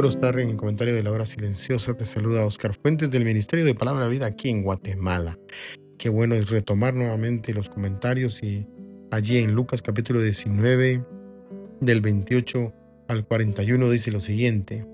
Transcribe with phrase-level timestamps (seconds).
[0.00, 1.92] En el comentario de la hora silenciosa.
[1.92, 5.38] Te saluda Oscar Fuentes del Ministerio de Palabra Vida aquí en Guatemala.
[5.98, 8.66] Qué bueno es retomar nuevamente los comentarios y
[9.10, 11.04] allí en Lucas capítulo 19
[11.82, 12.72] del 28
[13.08, 14.86] al 41 dice lo siguiente.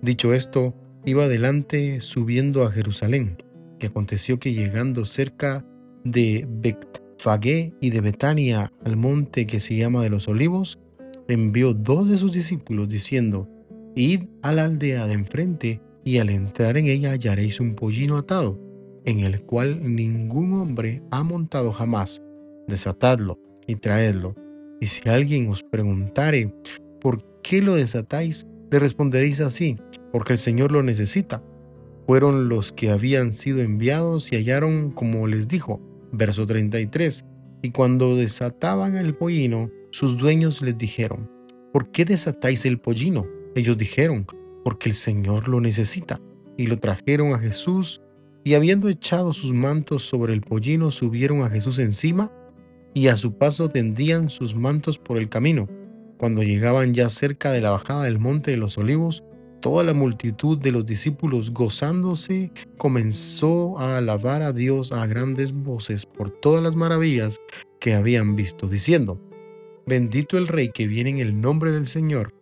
[0.00, 3.36] Dicho esto, iba adelante subiendo a Jerusalén.
[3.78, 5.66] Y aconteció que llegando cerca
[6.02, 10.78] de Betfagé y de Betania al monte que se llama de los olivos,
[11.28, 13.50] envió dos de sus discípulos diciendo,
[13.98, 18.60] Id a la aldea de enfrente y al entrar en ella hallaréis un pollino atado,
[19.06, 22.22] en el cual ningún hombre ha montado jamás.
[22.68, 24.34] Desatadlo y traedlo.
[24.82, 26.54] Y si alguien os preguntare,
[27.00, 28.46] ¿por qué lo desatáis?
[28.70, 29.78] Le responderéis así,
[30.12, 31.42] porque el Señor lo necesita.
[32.06, 35.80] Fueron los que habían sido enviados y hallaron como les dijo.
[36.12, 37.24] Verso 33.
[37.62, 41.30] Y cuando desataban el pollino, sus dueños les dijeron,
[41.72, 43.26] ¿por qué desatáis el pollino?
[43.56, 44.26] Ellos dijeron,
[44.64, 46.20] porque el Señor lo necesita.
[46.58, 48.02] Y lo trajeron a Jesús,
[48.44, 52.30] y habiendo echado sus mantos sobre el pollino, subieron a Jesús encima,
[52.92, 55.68] y a su paso tendían sus mantos por el camino.
[56.18, 59.24] Cuando llegaban ya cerca de la bajada del monte de los olivos,
[59.62, 66.04] toda la multitud de los discípulos gozándose comenzó a alabar a Dios a grandes voces
[66.04, 67.40] por todas las maravillas
[67.80, 69.18] que habían visto, diciendo,
[69.86, 72.35] Bendito el Rey que viene en el nombre del Señor,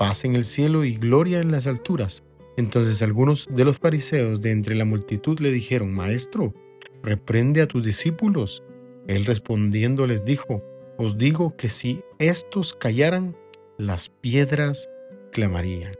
[0.00, 2.24] paz en el cielo y gloria en las alturas.
[2.56, 6.54] Entonces algunos de los fariseos de entre la multitud le dijeron, Maestro,
[7.02, 8.64] reprende a tus discípulos.
[9.08, 10.64] Él respondiendo les dijo,
[10.96, 13.36] Os digo que si estos callaran,
[13.76, 14.88] las piedras
[15.32, 15.92] clamarían.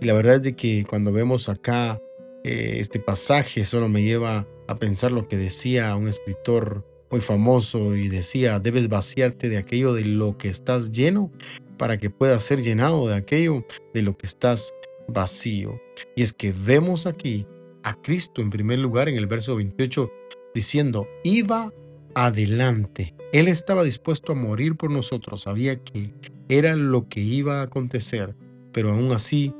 [0.00, 2.00] Y la verdad es de que cuando vemos acá
[2.44, 7.94] eh, este pasaje, solo me lleva a pensar lo que decía un escritor muy famoso
[7.94, 11.30] y decía, debes vaciarte de aquello de lo que estás lleno
[11.76, 14.74] para que pueda ser llenado de aquello de lo que estás
[15.08, 15.78] vacío.
[16.16, 17.46] Y es que vemos aquí
[17.82, 20.10] a Cristo en primer lugar en el verso 28
[20.54, 21.70] diciendo, iba
[22.14, 23.14] adelante.
[23.32, 26.14] Él estaba dispuesto a morir por nosotros, sabía que
[26.48, 28.34] era lo que iba a acontecer,
[28.72, 29.54] pero aún así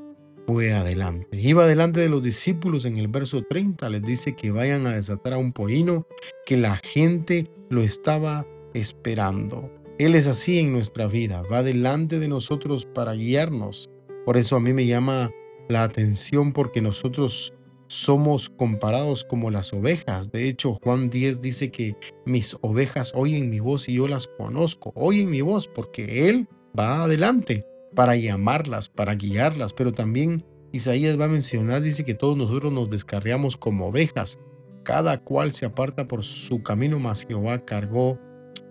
[0.46, 1.40] fue adelante.
[1.40, 5.34] Iba adelante de los discípulos en el verso 30, les dice que vayan a desatar
[5.34, 6.06] a un pollino,
[6.46, 9.70] que la gente lo estaba esperando.
[9.98, 13.90] Él es así en nuestra vida, va delante de nosotros para guiarnos.
[14.24, 15.30] Por eso a mí me llama
[15.68, 17.54] la atención porque nosotros
[17.86, 20.32] somos comparados como las ovejas.
[20.32, 24.92] De hecho, Juan 10 dice que mis ovejas oyen mi voz y yo las conozco.
[24.94, 26.48] Oyen mi voz porque Él
[26.78, 29.72] va adelante para llamarlas, para guiarlas.
[29.72, 34.38] Pero también Isaías va a mencionar, dice que todos nosotros nos descarriamos como ovejas.
[34.84, 38.18] Cada cual se aparta por su camino, mas Jehová cargó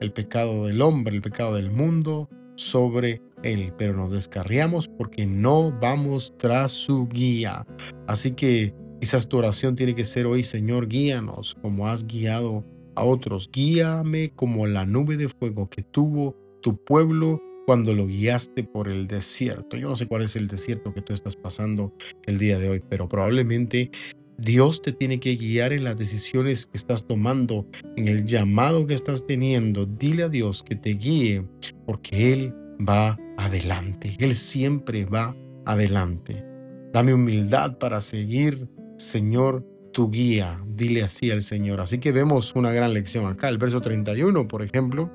[0.02, 5.72] el pecado del hombre, el pecado del mundo sobre él, pero nos descarriamos porque no
[5.80, 7.66] vamos tras su guía.
[8.08, 12.66] Así que quizás tu oración tiene que ser hoy, Señor, guíanos como has guiado
[12.96, 13.50] a otros.
[13.52, 19.08] Guíame como la nube de fuego que tuvo tu pueblo cuando lo guiaste por el
[19.08, 19.78] desierto.
[19.78, 21.94] Yo no sé cuál es el desierto que tú estás pasando
[22.26, 23.90] el día de hoy, pero probablemente
[24.38, 27.66] Dios te tiene que guiar en las decisiones que estás tomando,
[27.96, 29.86] en el llamado que estás teniendo.
[29.86, 31.48] Dile a Dios que te guíe,
[31.86, 32.54] porque Él
[32.86, 34.18] va adelante.
[34.20, 35.34] Él siempre va
[35.66, 36.44] adelante.
[36.92, 38.68] Dame humildad para seguir,
[38.98, 40.62] Señor, tu guía.
[40.76, 41.80] Dile así al Señor.
[41.80, 43.48] Así que vemos una gran lección acá.
[43.48, 45.10] El verso 31, por ejemplo,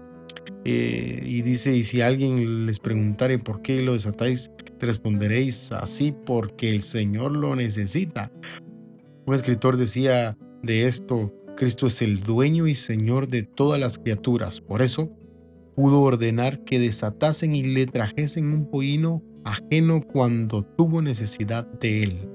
[0.69, 6.71] eh, y dice, y si alguien les preguntare por qué lo desatáis, responderéis así porque
[6.71, 8.33] el Señor lo necesita.
[9.27, 14.61] Un escritor decía de esto, Cristo es el dueño y señor de todas las criaturas.
[14.61, 15.09] Por eso
[15.77, 22.29] pudo ordenar que desatasen y le trajesen un pollino ajeno cuando tuvo necesidad de él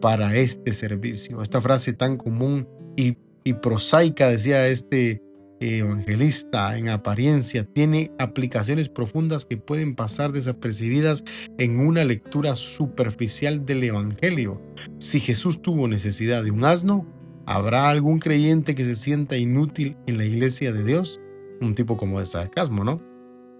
[0.00, 1.42] para este servicio.
[1.42, 5.20] Esta frase tan común y, y prosaica, decía este
[5.60, 11.24] evangelista en apariencia tiene aplicaciones profundas que pueden pasar desapercibidas
[11.58, 14.60] en una lectura superficial del Evangelio.
[14.98, 17.06] Si Jesús tuvo necesidad de un asno,
[17.46, 21.20] ¿habrá algún creyente que se sienta inútil en la iglesia de Dios?
[21.60, 23.02] Un tipo como de sarcasmo, ¿no?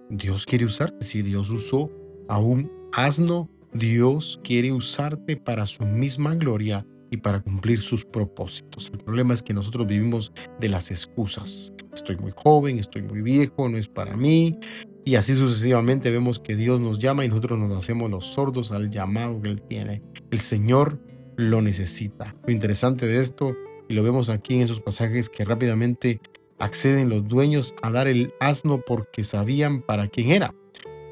[0.09, 1.03] Dios quiere usarte.
[1.05, 1.91] Si Dios usó
[2.29, 8.89] a un asno, Dios quiere usarte para su misma gloria y para cumplir sus propósitos.
[8.91, 11.73] El problema es que nosotros vivimos de las excusas.
[11.93, 14.59] Estoy muy joven, estoy muy viejo, no es para mí.
[15.05, 18.89] Y así sucesivamente vemos que Dios nos llama y nosotros nos hacemos los sordos al
[18.89, 20.01] llamado que Él tiene.
[20.31, 20.99] El Señor
[21.37, 22.35] lo necesita.
[22.45, 23.55] Lo interesante de esto,
[23.87, 26.19] y lo vemos aquí en esos pasajes que rápidamente
[26.59, 30.53] acceden los dueños a dar el asno porque sabían para quién era.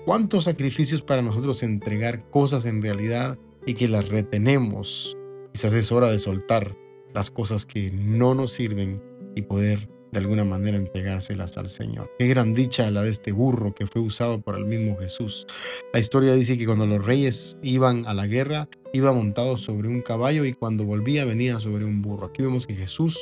[0.05, 5.17] ¿Cuántos sacrificios para nosotros entregar cosas en realidad y que las retenemos?
[5.55, 6.75] Quizás es hora de soltar
[7.13, 9.01] las cosas que no nos sirven
[9.35, 12.11] y poder de alguna manera entregárselas al Señor.
[12.19, 15.47] Qué gran dicha la de este burro que fue usado por el mismo Jesús.
[15.93, 20.01] La historia dice que cuando los reyes iban a la guerra, iba montado sobre un
[20.01, 22.25] caballo y cuando volvía venía sobre un burro.
[22.25, 23.17] Aquí vemos que Jesús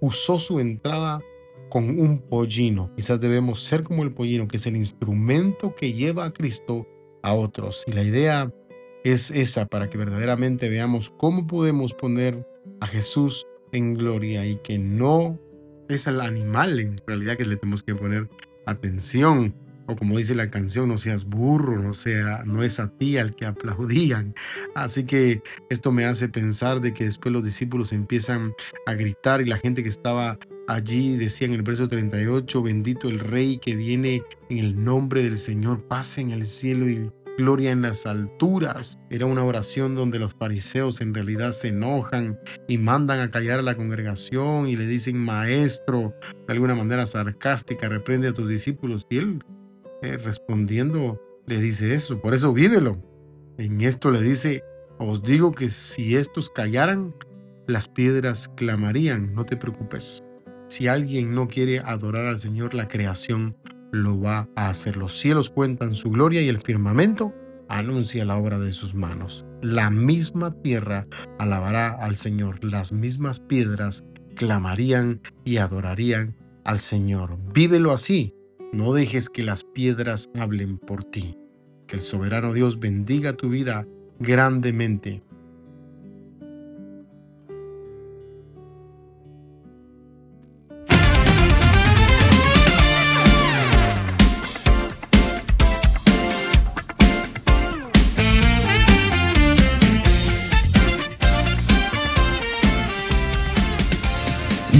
[0.00, 1.20] usó su entrada
[1.70, 2.90] con un pollino.
[2.96, 6.88] Quizás debemos ser como el pollino, que es el instrumento que lleva a Cristo
[7.22, 7.84] a otros.
[7.86, 8.52] Y la idea
[9.04, 12.46] es esa, para que verdaderamente veamos cómo podemos poner
[12.80, 15.38] a Jesús en gloria y que no
[15.88, 18.28] es al animal en realidad que le tenemos que poner
[18.66, 19.54] atención.
[19.86, 23.36] O como dice la canción, no seas burro, no, sea, no es a ti al
[23.36, 24.34] que aplaudían.
[24.74, 28.54] Así que esto me hace pensar de que después los discípulos empiezan
[28.86, 33.20] a gritar y la gente que estaba allí decía en el verso 38, bendito el
[33.20, 37.82] rey que viene en el nombre del Señor, pase en el cielo y gloria en
[37.82, 38.98] las alturas.
[39.10, 42.38] Era una oración donde los fariseos en realidad se enojan
[42.68, 46.14] y mandan a callar a la congregación y le dicen, maestro,
[46.46, 49.06] de alguna manera sarcástica, reprende a tus discípulos.
[49.10, 49.44] Y él
[50.02, 53.02] eh, respondiendo le dice eso, por eso vívelo.
[53.58, 54.62] En esto le dice,
[54.98, 57.14] os digo que si estos callaran,
[57.66, 60.22] las piedras clamarían, no te preocupes.
[60.68, 63.54] Si alguien no quiere adorar al Señor, la creación
[63.94, 64.96] lo va a hacer.
[64.96, 67.32] Los cielos cuentan su gloria y el firmamento
[67.68, 69.46] anuncia la obra de sus manos.
[69.62, 71.06] La misma tierra
[71.38, 74.04] alabará al Señor, las mismas piedras
[74.34, 77.38] clamarían y adorarían al Señor.
[77.54, 78.34] Vívelo así,
[78.72, 81.38] no dejes que las piedras hablen por ti.
[81.86, 83.86] Que el soberano Dios bendiga tu vida
[84.18, 85.22] grandemente